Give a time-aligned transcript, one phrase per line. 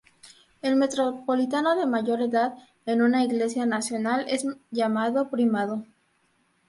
[0.63, 2.55] El metropolitano de mayor edad
[2.87, 5.85] en una Iglesia nacional es llamado primado.